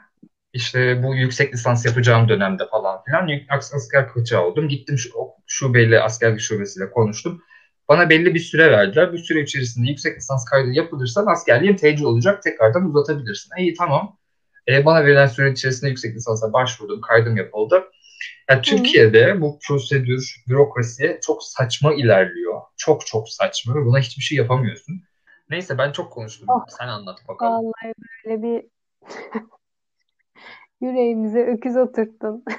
[0.56, 4.68] işte bu yüksek lisans yapacağım dönemde falan filan asker kaçağı oldum.
[4.68, 5.10] Gittim şu
[5.46, 7.42] şubeyle askerlik şubesiyle konuştum.
[7.88, 9.12] Bana belli bir süre verdiler.
[9.12, 12.42] Bu süre içerisinde yüksek lisans kaydı yapılırsa askerliğin tecil olacak.
[12.42, 13.50] Tekrardan uzatabilirsin.
[13.58, 14.18] İyi tamam.
[14.68, 17.00] Ee, bana verilen süre içerisinde yüksek lisansa başvurdum.
[17.00, 17.84] Kaydım yapıldı.
[18.50, 22.60] Yani Türkiye'de bu prosedür, bürokrasi çok saçma ilerliyor.
[22.76, 25.02] Çok çok saçma ve buna hiçbir şey yapamıyorsun.
[25.50, 26.46] Neyse ben çok konuştum.
[26.50, 26.64] Oh.
[26.78, 27.52] Sen anlat bakalım.
[27.52, 28.66] Vallahi böyle bir
[30.80, 32.44] yüreğimize öküz oturttun.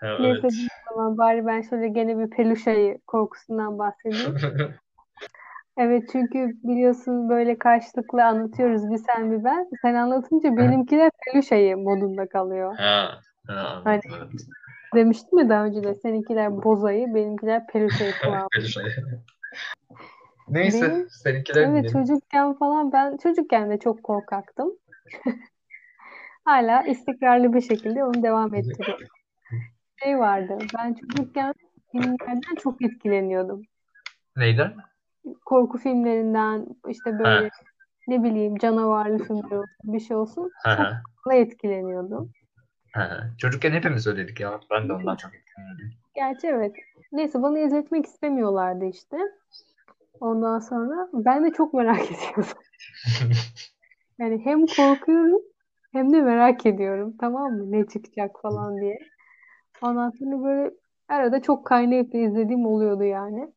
[0.00, 0.54] Ha, Neyse evet.
[0.90, 4.36] o zaman bari ben şöyle gene bir peluş ayı korkusundan bahsedeyim.
[5.76, 9.68] Evet çünkü biliyorsun böyle karşılıklı anlatıyoruz bir sen bir ben.
[9.82, 12.76] Sen anlatınca benimkiler peluş ayı modunda kalıyor.
[12.76, 14.30] Ha, ha, Hani- evet.
[14.94, 18.48] Demiştim mi daha önce de seninkiler boz ayı, benimkiler peluş ayı kıvamı.
[18.56, 18.84] Böyle şey.
[20.48, 21.92] Neyse, Benim- seninkiler Evet dinleyelim.
[21.92, 24.72] çocukken falan ben çocukken de çok korkaktım.
[26.50, 29.06] Hala istikrarlı bir şekilde onu devam ettiriyorum.
[30.04, 31.54] Şey vardı ben çocukken
[31.92, 33.62] filmlerden çok etkileniyordum.
[34.36, 34.74] Neyden?
[35.44, 37.48] Korku filmlerinden işte böyle Ha.
[38.08, 42.32] ne bileyim canavarlı filmler olsun bir şey olsun hı, çok etkileniyordum.
[42.96, 43.30] hı.
[43.38, 44.60] Çocukken hepimiz öyledik ya.
[44.70, 45.90] Ben de ondan çok etkileniyordum.
[46.14, 46.76] Gerçi evet.
[47.12, 49.16] Neyse bana izletmek istemiyorlardı işte.
[50.20, 52.58] Ondan sonra ben de çok merak ediyordum.
[54.18, 55.40] Yani hem korkuyorum
[55.92, 57.16] hem de merak ediyorum.
[57.20, 57.72] Tamam mı?
[57.72, 58.98] Ne çıkacak falan diye.
[59.82, 60.74] Ondan sonra böyle
[61.08, 63.52] arada çok kaynayıp izlediğim oluyordu yani.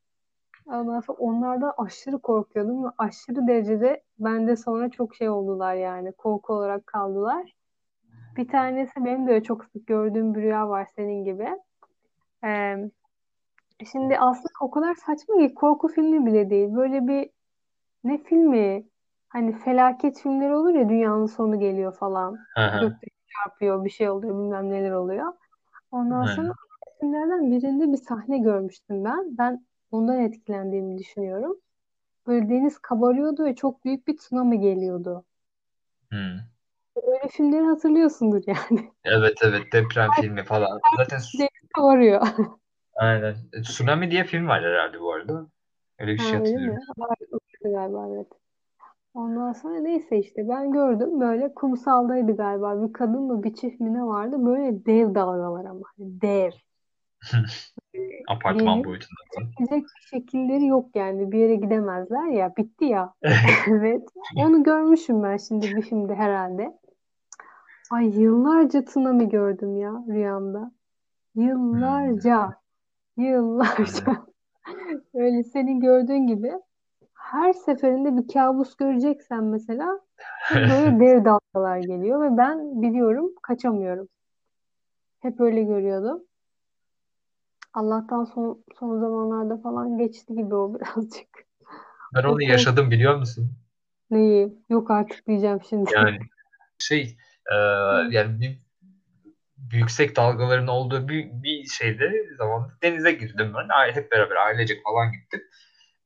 [0.66, 6.12] Ondan sonra onlardan aşırı korkuyordum ve aşırı derecede bende sonra çok şey oldular yani.
[6.12, 7.54] Korku olarak kaldılar.
[8.38, 11.50] Bir tanesi benim de çok sık gördüğüm bir rüya var senin gibi.
[12.44, 12.76] Ee,
[13.92, 16.76] şimdi aslında o kadar saçma ki korku filmi bile değil.
[16.76, 17.30] Böyle bir
[18.04, 18.84] ne filmi?
[19.34, 22.48] Hani felaket filmleri olur ya dünyanın sonu geliyor falan.
[22.56, 25.34] Hı hı, Gökte çarpıyor bir şey oluyor bilmem neler oluyor.
[25.92, 26.28] Ondan Aynen.
[26.28, 26.54] sonra
[27.02, 29.38] filmlerden birinde bir sahne görmüştüm ben.
[29.40, 31.62] Ben ondan etkilendiğimi düşünüyorum.
[32.28, 35.26] Böyle deniz kabarıyordu ve çok büyük bir tsunami geliyordu.
[36.12, 36.44] hı.
[36.96, 38.92] Böyle filmleri hatırlıyorsundur yani.
[39.04, 40.82] Evet evet deprem filmi falan.
[40.98, 42.22] Zaten Deniz kabarıyor.
[42.96, 43.36] aynen.
[43.54, 45.48] E, Tsunami diye film var herhalde bu arada.
[46.00, 46.78] Öyle bir Ha, şey öyle mi?
[46.78, 46.84] hatırlıyorum.
[46.98, 48.28] Var, öyle galiba evet.
[49.14, 52.88] Ondan sonra neyse işte ben gördüm böyle kumsaldaydı galiba.
[52.88, 54.46] Bir kadın mı bir çift mi ne vardı?
[54.46, 55.82] Böyle dev dalgalar ama.
[55.98, 56.52] Hani Dev.
[58.28, 58.86] Apartman Geliyor.
[58.86, 61.32] boyutunda bir şekilleri yok yani.
[61.32, 62.54] Bir yere gidemezler ya.
[62.58, 63.14] Bitti ya.
[63.68, 64.04] Evet.
[64.38, 66.78] Onu görmüşüm ben şimdi bir filmde herhalde.
[67.92, 70.72] Ay yıllarca tsunami gördüm ya rüyamda.
[71.36, 72.54] Yıllarca.
[73.18, 74.26] Yıllarca.
[75.14, 76.52] Öyle senin gördüğün gibi
[77.34, 80.00] her seferinde bir kabus göreceksen mesela
[80.56, 84.08] böyle dev dalgalar geliyor ve ben biliyorum kaçamıyorum.
[85.20, 86.24] Hep öyle görüyordum.
[87.74, 91.28] Allah'tan son, son zamanlarda falan geçti gibi o birazcık.
[92.16, 93.54] Ben onu yaşadım biliyor musun?
[94.12, 94.58] Neyi?
[94.70, 95.92] Yok artık diyeceğim şimdi.
[95.94, 96.20] Yani
[96.78, 97.18] şey
[97.52, 97.56] e,
[98.10, 98.60] yani bir,
[99.58, 103.94] bir yüksek dalgaların olduğu bir, bir şeyde zaman denize girdim ben.
[103.94, 105.42] Hep beraber ailecek falan gittik.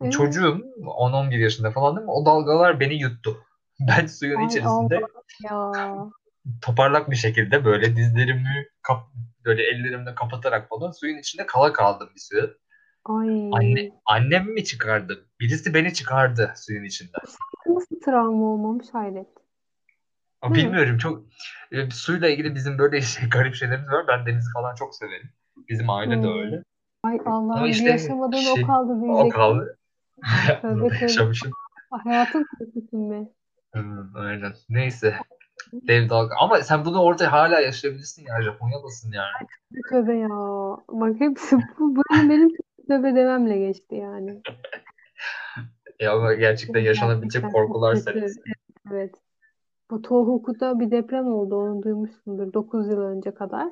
[0.01, 0.13] Evet.
[0.13, 2.09] Çocuğum 10-11 yaşında falandım.
[2.09, 3.37] O dalgalar beni yuttu.
[3.79, 5.01] Ben suyun Ay içerisinde
[5.43, 5.71] Ya.
[6.61, 9.03] toparlak bir şekilde böyle dizlerimi kap,
[9.45, 12.49] böyle ellerimle kapatarak falan suyun içinde kala kaldım bir süre.
[13.05, 13.49] Ay.
[13.53, 15.25] Anne, annem mi çıkardı?
[15.39, 17.21] Birisi beni çıkardı suyun içinden.
[17.67, 19.27] Nasıl travma olmamış hayret.
[20.41, 20.71] Ama Değil mi?
[20.73, 21.23] bilmiyorum çok
[21.71, 24.05] e, suyla ilgili bizim böyle şey, garip şeylerimiz var.
[24.07, 25.29] Ben denizi falan çok severim.
[25.69, 26.39] Bizim aile de Hmm.
[26.39, 26.63] öyle.
[27.03, 29.29] Ay Allah'ım Ama işte yaşamadığın şey- o kaldı O diyecektim.
[29.29, 29.76] kaldı.
[30.61, 30.97] Tövbe.
[31.01, 31.51] yaşamışım.
[31.89, 33.33] Hayatın korkusu mu?
[33.73, 34.53] Hmm, aynen.
[34.69, 35.15] Neyse.
[35.73, 36.35] Dev dalga.
[36.39, 38.41] Ama sen bunu orada hala yaşayabilirsin ya.
[38.41, 39.49] Japonya'dasın yani.
[39.89, 40.29] Tövbe ya.
[40.89, 42.49] Bak hepsi bu böyle benim
[42.87, 44.41] tövbe dememle geçti yani.
[45.99, 48.41] Ya ama gerçekten yaşanabilecek korkular serisi.
[48.91, 49.15] Evet.
[49.91, 51.55] Bu Tohoku'da bir deprem oldu.
[51.55, 52.53] Onu duymuşsundur.
[52.53, 53.67] 9 yıl önce kadar.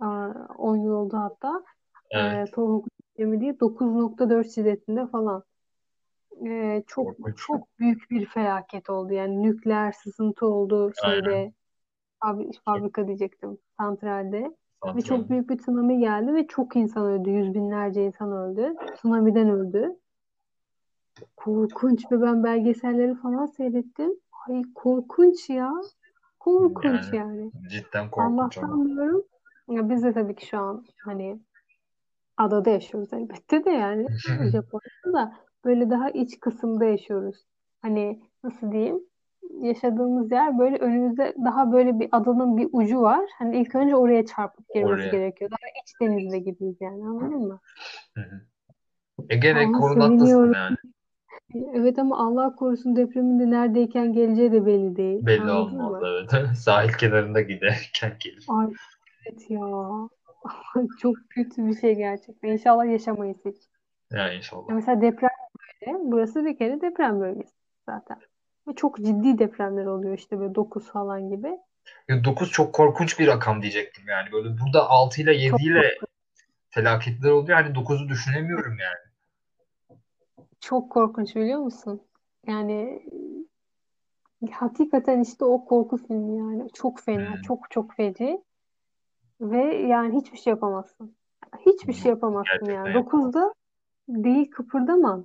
[0.00, 1.64] Aa, 10 yıl oldu hatta.
[2.10, 2.48] Evet.
[2.48, 5.44] Ee, Tohoku depremi diye 9.4 şiddetinde falan.
[6.46, 7.38] E, çok Korkunç.
[7.46, 9.12] çok büyük bir felaket oldu.
[9.12, 11.52] Yani nükleer sızıntı oldu şeyde
[12.24, 14.56] fabri- fabrika diyecektim santralde.
[14.94, 17.30] Ve çok büyük bir tsunami geldi ve çok insan öldü.
[17.30, 18.74] Yüz binlerce insan öldü.
[18.94, 19.96] Tsunami'den öldü.
[21.36, 24.12] Korkunç ve ben belgeselleri falan seyrettim.
[24.48, 25.72] Ay korkunç ya.
[26.40, 27.50] Korkunç Yani yani.
[27.68, 28.66] cidden korkunç ama.
[28.66, 29.22] Allah'tan diyorum.
[29.68, 31.40] Ya biz de tabii ki şu an hani
[32.36, 34.06] adada yaşıyoruz elbette de yani
[34.52, 35.32] Japonya'da da
[35.64, 37.36] böyle daha iç kısımda yaşıyoruz.
[37.82, 39.00] Hani nasıl diyeyim?
[39.60, 43.30] Yaşadığımız yer böyle önümüzde daha böyle bir adanın bir ucu var.
[43.38, 45.10] Hani ilk önce oraya çarpıp girmesi Oraya.
[45.10, 45.50] gerekiyor.
[45.50, 47.60] Daha iç denizde gibiyiz yani anladın mı?
[48.14, 48.40] Hı hı.
[49.28, 50.52] E korunaktasın seviniyorum.
[50.52, 50.76] yani.
[51.74, 55.26] Evet ama Allah korusun depremin de neredeyken geleceği de belli değil.
[55.26, 56.08] Belli Anladın olmaz mı?
[56.08, 56.56] evet.
[56.56, 58.46] Sahil kenarında giderken gelir.
[58.48, 58.66] Ay
[59.26, 59.60] evet ya.
[61.02, 62.48] Çok kötü bir şey gerçekten.
[62.48, 63.56] İnşallah yaşamayız hiç.
[64.12, 64.68] Ya inşallah.
[64.68, 65.30] mesela deprem.
[65.86, 67.54] Burası bir kere deprem bölgesi
[67.86, 68.18] zaten.
[68.68, 71.58] Ve çok ciddi depremler oluyor işte böyle 9 falan gibi.
[72.08, 74.32] 9 çok korkunç bir rakam diyecektim yani.
[74.32, 75.98] Böyle burada 6 ile 7 Çok ile
[76.70, 77.58] felaketler oluyor.
[77.58, 79.06] Yani 9'u düşünemiyorum yani.
[80.60, 82.00] çok korkunç biliyor musun?
[82.46, 83.02] Yani
[84.50, 86.70] hakikaten işte o korku filmi yani.
[86.72, 88.42] Çok fena, Hmm, çok çok feci.
[89.40, 91.16] Ve yani hiçbir şey yapamazsın.
[91.66, 92.96] Hiçbir şey yapamazsın gerçekten yani.
[92.96, 93.54] 9'da
[94.08, 95.24] değil kıpırdamam.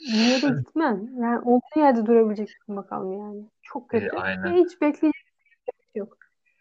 [0.00, 1.08] Bir yere gitmem.
[1.20, 3.44] Yani olduğu yerde durabileceksin bakalım yani.
[3.62, 4.16] Çok E, kötü.
[4.16, 4.54] Ve aynen.
[4.54, 5.26] hiç bekleyecek
[5.68, 6.16] bir şey yok.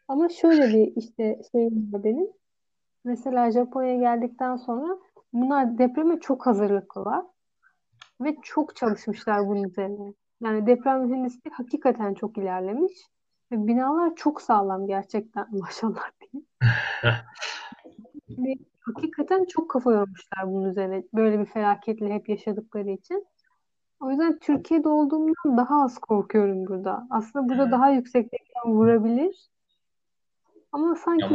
[0.08, 2.28] Ama şöyle bir işte şeyim var benim.
[3.04, 4.98] Mesela Japonya'ya geldikten sonra
[5.34, 7.26] bunlar depreme çok hazırlıklılar
[8.22, 10.14] ve çok çalışmışlar bunun üzerine.
[10.44, 12.94] Yani deprem mühendisliği hakikaten çok ilerlemiş
[13.52, 16.48] ve binalar çok sağlam gerçekten maşallah diyeyim.
[18.94, 23.28] Hakikaten çok kafa yormuşlar bunun üzerine böyle bir felaketle hep yaşadıkları için.
[24.00, 27.08] O yüzden Türkiye'de olduğumdan daha az korkuyorum burada.
[27.10, 27.72] Aslında burada Hmm.
[27.72, 29.50] daha yükseklikten vurabilir
[30.72, 31.26] ama sanki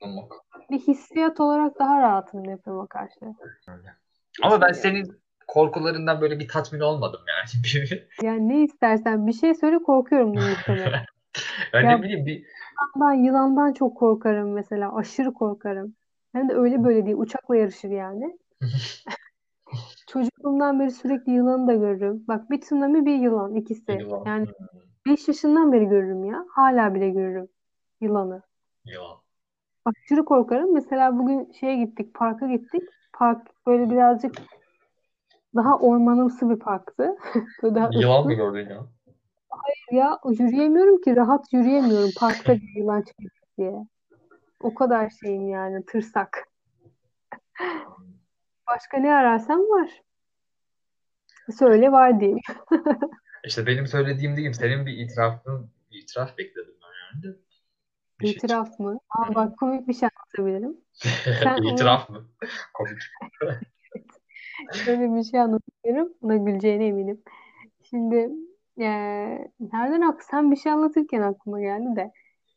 [0.00, 0.32] olmak.
[0.70, 3.20] bir hissiyat olarak daha rahatım depreme karşı.
[3.68, 3.96] Öyle.
[4.42, 8.02] Ama ben senin korkularından böyle bir tatmin olmadım yani.
[8.22, 11.04] Yani ne istersen bir şey söyle korkuyorum bunu muhtemelen.
[11.72, 12.46] Yani Ya ne bileyim bir
[12.96, 14.96] ben yılandan çok korkarım mesela.
[14.96, 15.94] Aşırı korkarım.
[16.32, 17.16] Hem de öyle böyle değil.
[17.16, 18.38] Uçakla yarışır yani.
[20.06, 22.24] Çocukluğumdan beri sürekli yılanı da görürüm.
[22.28, 23.92] Bak bir tsunami bir yılan ikisi.
[23.92, 24.22] yılan.
[24.26, 26.46] Yani Hmm, 5 yaşından beri görürüm ya.
[26.50, 27.48] Hala bile görürüm
[28.00, 28.42] yılanı.
[28.84, 29.16] yılan.
[29.84, 30.74] Aşırı korkarım.
[30.74, 32.82] Mesela bugün şeye gittik, parka gittik.
[33.12, 34.34] Park böyle birazcık
[35.54, 37.16] daha ormanımsı bir parktı.
[37.62, 38.86] Böyle daha Yılan mı gördün ya?
[39.92, 43.86] Ya yürüyemiyorum ki, rahat yürüyemiyorum parkta bir yılan çıkacak diye.
[44.62, 46.48] O kadar şeyim yani, tırsak.
[48.66, 50.02] Başka ne ararsan var.
[51.58, 52.40] Söyle var diyeyim.
[53.44, 54.52] İşte benim söylediğim değil.
[54.52, 57.36] Senin bir itirafın, bir itiraf bekledim ben yani.
[58.20, 58.36] Bir şey.
[58.36, 58.98] İtiraf mı?
[59.10, 60.76] Aa bak komik bir şey anlatabilirim.
[61.42, 62.28] Sen İtiraf mı?
[62.74, 62.98] Komik.
[64.84, 66.12] şöyle bir şey anlatıyorum.
[66.22, 67.22] Buna güleceğine eminim.
[67.82, 68.30] Şimdi
[68.76, 72.12] eee, nereden ak sen bir şey anlatırken aklıma geldi de.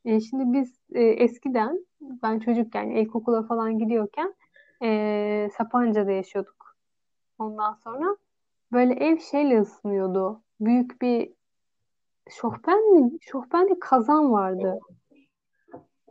[0.06, 1.86] E, şimdi biz e, eskiden
[2.24, 4.36] ben çocukken ilkokula falan gidiyorken
[4.84, 6.76] e, Sapanca'da yaşıyorduk.
[7.40, 8.18] Ondan sonra
[8.72, 10.42] böyle ev şeyle ısınıyordu.
[10.60, 11.34] Büyük bir
[12.30, 13.12] şofben mi?
[13.22, 14.80] Şofben bir kazan vardı.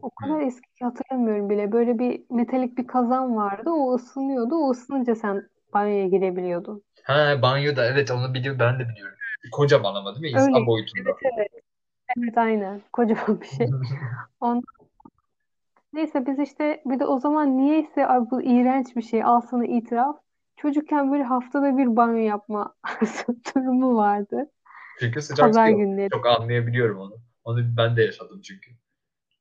[0.02, 1.72] O kadar eski ki hatırlamıyorum bile.
[1.72, 3.70] Böyle bir metalik bir kazan vardı.
[3.70, 4.54] O ısınıyordu.
[4.54, 6.82] O ısınınca sen banyoya girebiliyordun.
[7.04, 9.18] Ha banyoda evet onu biliyorum ben de biliyorum.
[9.52, 10.28] Kocaman ama değil mi?
[10.28, 10.66] İnsan Öyle.
[10.66, 11.10] boyutunda.
[11.22, 11.64] Evet evet.
[12.18, 12.82] Evet aynen.
[12.92, 13.68] Kocaman bir şey.
[14.40, 14.62] Ondan
[15.94, 19.66] Neyse biz işte bir de o zaman niyeyse ay bu iğrenç bir şey al sana
[19.66, 20.16] itiraf.
[20.56, 22.74] Çocukken böyle haftada bir banyo yapma
[23.56, 24.50] durumu vardı.
[25.00, 25.78] Çünkü sıcak su Pazar yok.
[25.78, 26.10] günleri.
[26.10, 27.16] Çok anlayabiliyorum onu.
[27.44, 28.70] Onu ben de yaşadım çünkü.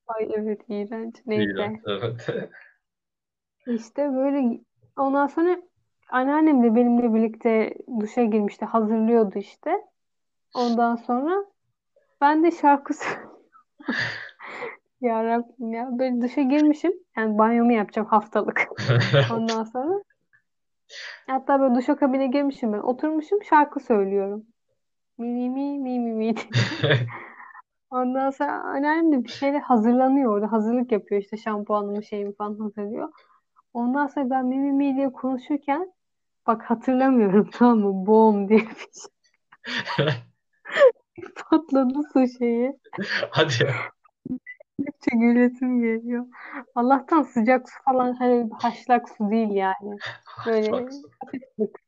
[0.07, 1.15] Ay evet iğrenç.
[1.25, 1.25] İğrenç.
[1.25, 1.81] Neyse.
[1.87, 2.29] Evet.
[3.67, 4.59] İşte böyle
[4.97, 5.61] ondan sonra
[6.09, 8.65] anneannem de benimle birlikte duşa girmişti.
[8.65, 9.71] Hazırlıyordu işte.
[10.55, 11.45] Ondan sonra
[12.21, 12.93] ben de şarkı
[15.03, 15.89] Ya Rabbim ya.
[15.99, 16.93] Böyle duşa girmişim.
[17.17, 18.67] Yani banyomu yapacağım haftalık.
[19.31, 20.03] Ondan sonra
[21.27, 22.79] hatta böyle duşakabine girmişim ben.
[22.79, 24.45] Oturmuşum şarkı söylüyorum.
[25.17, 26.35] Mi mi mi mi mi mi.
[27.89, 30.51] Ondan sonra anneannem de bir şeyle hazırlanıyor orada.
[30.51, 33.09] Hazırlık yapıyor işte şampuanımı şeyimi falan hazırlıyor.
[33.73, 35.93] Ondan sonra ben mi mi mi diye konuşurken
[36.47, 38.05] bak hatırlamıyorum tamam mı?
[38.05, 40.13] Boom diye bir şey
[41.49, 42.73] patladı su şeyi.
[43.29, 43.92] Hadi ya.
[44.85, 46.25] Gülünce gülesim geliyor.
[46.75, 49.97] Allah'tan sıcak su falan hani haşlak su değil yani.
[50.45, 50.91] Böyle Bak.
[51.19, 51.79] hafif ılık.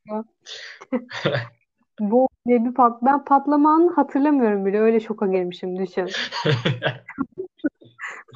[2.00, 4.80] Bu diye bir pat ben patlama anını hatırlamıyorum bile.
[4.80, 6.10] Öyle şoka girmişim düşün.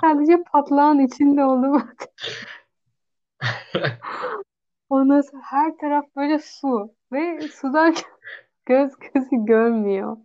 [0.02, 1.82] Sadece patlağın içinde olduğumu
[4.90, 7.96] Ondan sonra her taraf böyle su ve sudan
[8.66, 10.18] göz gözü görmüyor.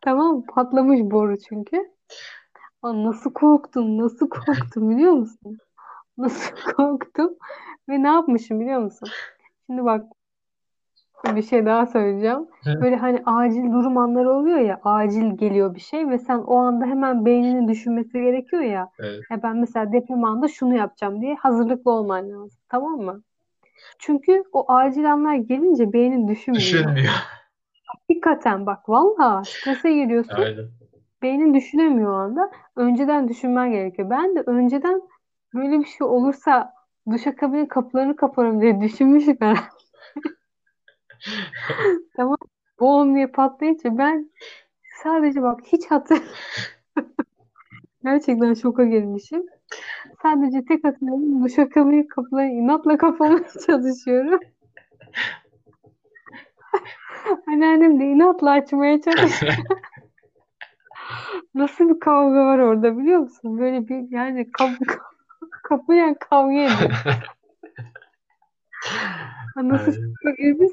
[0.00, 0.44] Tamam mı?
[0.46, 1.94] Patlamış boru çünkü.
[2.84, 5.58] Aa, nasıl korktum, nasıl korktum biliyor musun?
[6.18, 7.36] Nasıl korktum
[7.88, 9.08] ve ne yapmışım biliyor musun?
[9.66, 10.06] Şimdi bak
[11.24, 12.46] bir şey daha söyleyeceğim.
[12.80, 16.86] Böyle hani acil durum anları oluyor ya, acil geliyor bir şey ve sen o anda
[16.86, 18.90] hemen beyninin düşünmesi gerekiyor ya.
[18.98, 19.20] Evet.
[19.30, 22.58] Ya ben mesela deprem anında şunu yapacağım diye hazırlıklı olman lazım.
[22.68, 23.22] Tamam mı?
[23.98, 26.62] Çünkü o acil anlar gelince beynin düşünmüyor.
[26.62, 27.12] Düşünmüyor.
[27.86, 30.36] Hakikaten bak valla strese giriyorsun.
[30.36, 30.68] Aynen.
[31.24, 32.50] Beynin düşünemiyor o anda.
[32.76, 34.10] Önceden düşünmen gerekiyor.
[34.10, 35.02] Ben de önceden
[35.54, 36.74] böyle bir şey olursa
[37.10, 39.56] duşakabinin kapılarını kaparım diye düşünmüşüm ben.
[42.16, 42.36] Tamam.
[42.80, 44.30] Bom diye patlayınca ben
[45.02, 46.22] sadece bak hiç hatır
[48.04, 49.42] gerçekten şoka girmişim.
[50.22, 54.40] Sadece tek hatırladım duşakabinin kapılarını inatla kapamaya çalışıyorum.
[57.46, 59.54] Anneannem de inatla açmaya çalışıyor.
[61.54, 63.58] Nasıl bir kavga var orada biliyor musun?
[63.58, 64.84] Böyle bir yani kapı
[65.62, 66.90] kapıya kavga ediyor.
[69.56, 70.72] Nasıl şoka girmiş?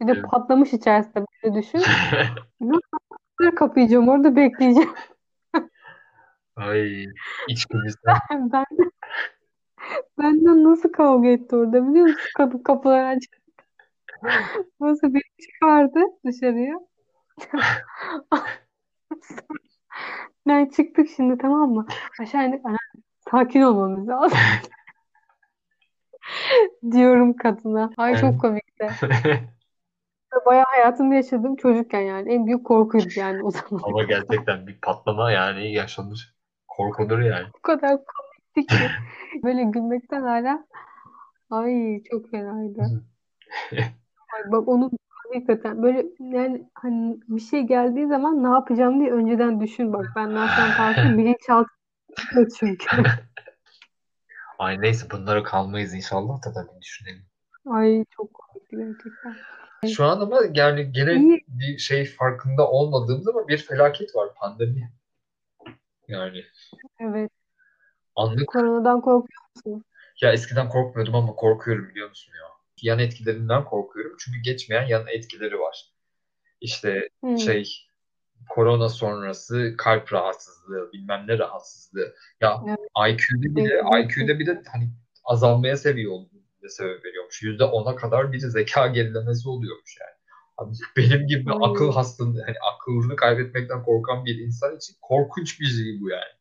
[0.00, 1.80] Bir de patlamış içerisinde böyle düşün.
[2.60, 4.90] Nasıl kapayacağım orada bekleyeceğim.
[6.56, 7.04] Ay
[7.48, 8.14] içgüdüsel.
[8.30, 8.66] Ben
[10.18, 12.30] benden nasıl kavga etti orada biliyor musun?
[12.36, 13.22] Kapı kapıları aç.
[14.80, 16.74] Nasıl bir çıkardı dışarıya.
[20.46, 21.86] Ben çıktık şimdi tamam mı?
[22.20, 22.66] Aşağı indik.
[22.66, 22.76] Ana,
[23.30, 24.38] sakin olmamız lazım
[26.92, 27.90] diyorum kadına.
[27.96, 28.20] Ay Evet.
[28.20, 28.88] çok komikti.
[30.46, 32.32] Bayağı hayatımda yaşadığım çocukken yani.
[32.34, 33.82] En büyük korkuydu yani o zaman.
[33.84, 36.34] Ama gerçekten bir patlama yani yaşanır.
[36.68, 37.46] Korkulur yani.
[37.58, 38.84] O kadar komikti ki.
[39.44, 40.64] Böyle gülmekten hala
[41.50, 43.04] ay çok fenaydı.
[44.32, 44.90] Ay bak onu
[45.34, 50.06] hakikaten böyle yani hani bir şey geldiği zaman ne yapacağım diye önceden düşün bak.
[50.16, 51.70] Benden sonra kalkın bilinçaltı
[52.58, 52.86] çünkü.
[54.58, 57.26] Ay neyse bunlara kalmayız inşallah da tabii düşünelim.
[57.66, 59.36] Ay çok komikti gerçekten.
[59.88, 61.44] Şu an ama yani gene İyi.
[61.48, 64.92] bir şey farkında olmadığımız ama bir felaket var pandemi.
[66.08, 66.44] Yani
[67.00, 67.30] Evet.
[68.16, 69.84] anlık Koronadan korkuyor musun?
[70.22, 72.49] ya eskiden korkmuyordum ama korkuyorum biliyor musun ya.
[72.82, 75.92] Yan etkilerinden korkuyorum çünkü geçmeyen yan etkileri var.
[76.60, 77.38] İşte Hmm.
[77.38, 77.86] şey
[78.48, 82.14] korona sonrası kalp rahatsızlığı, bilmem ne rahatsızlığı.
[82.40, 83.12] Ya Evet.
[83.12, 84.04] IQ'de bile Evet.
[84.04, 84.90] IQ'de bile hani
[85.24, 86.12] azalmaya seviyor
[86.68, 87.42] sebep veriyormuş.
[87.42, 90.20] Yüzde ona kadar bir zeka gerilemesi oluyormuş yani.
[90.56, 91.58] Abi benim gibi Ay.
[91.62, 96.40] akıl hastalığı, hani aklını kaybetmekten korkan bir insan için korkunç bir şey bu yani.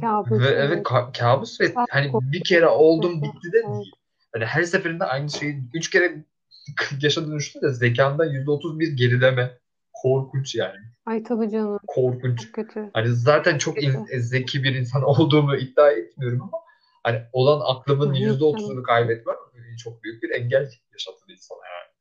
[0.00, 0.40] Kabus.
[0.40, 0.86] Ve evet evet.
[0.86, 3.92] ka- kabus ve hani bir kere oldum bitti de değil.
[4.36, 6.24] Hani her seferinde aynı şeyi üç kere
[7.00, 9.58] yaşadığını düşünün de zekanda yüzde otuz bir gerileme.
[9.92, 10.76] Korkunç yani.
[11.06, 11.78] Ay tabii canım.
[11.86, 12.44] Korkunç.
[12.44, 12.90] Çok kötü.
[12.92, 16.58] Hani zaten çok in- zeki bir insan olduğumu iddia etmiyorum ama
[17.02, 18.82] hani olan aklımın Hı, yüzde otuzunu tamam.
[18.82, 19.36] kaybetmem
[19.84, 21.92] çok büyük bir engel yaşatır insana yani.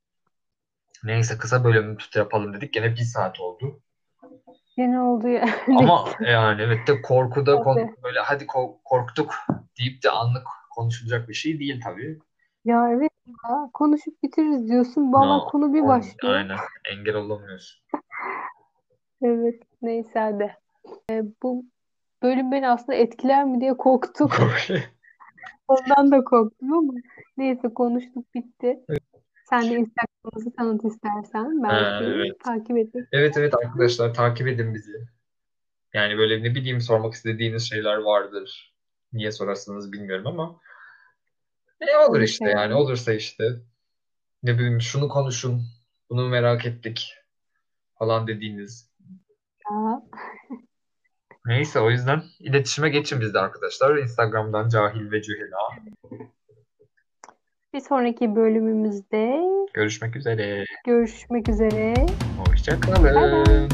[1.04, 2.74] Neyse kısa bölümü tut yapalım dedik.
[2.74, 3.80] Gene bir saat oldu.
[4.78, 5.46] Yine oldu ya.
[5.68, 7.96] Ama yani evet de korkuda Hadi.
[8.04, 9.34] böyle hadi ko- korktuk
[9.80, 12.20] deyip de anlık konuşulacak bir şey değil tabii.
[12.66, 13.70] Ya evet ya.
[13.74, 15.14] Konuşup bitiririz diyorsun.
[15.14, 16.36] Valla No, konu bir on- başlıyor.
[16.36, 16.58] Aynen.
[16.92, 17.82] Engel olamıyorsun.
[19.22, 19.64] Evet.
[19.82, 20.56] Neyse hadi.
[21.12, 21.66] Ee, bu
[22.24, 24.30] bölüm beni aslında etkiler mi diye korktum.
[25.68, 26.94] Ondan da korktum ama
[27.38, 28.80] neyse konuştuk bitti.
[29.50, 31.64] Sen de Instagram'ımızı tanıt istersen.
[31.64, 32.40] Belki Ha, evet.
[32.40, 33.08] takip ederiz.
[33.12, 34.94] Evet evet arkadaşlar takip edin bizi.
[35.94, 38.76] Yani böyle ne bileyim sormak istediğiniz şeyler vardır.
[39.14, 40.60] Niye sorarsınız bilmiyorum ama
[41.82, 43.44] ne olur işte şey yani olursa işte
[44.44, 45.62] ne bileyim şunu konuşun,
[46.10, 47.14] bunu merak ettik
[48.00, 48.90] falan dediğiniz.
[51.46, 53.98] Neyse o yüzden iletişime geçin bizde arkadaşlar.
[53.98, 55.58] Instagram'dan Cahil ve Cühela.
[57.74, 59.42] bir sonraki bölümümüzde
[59.74, 60.66] Görüşmek üzere.
[60.86, 61.94] görüşmek üzere.
[62.48, 62.80] Hoşça bay.
[62.82, 63.70] kalın.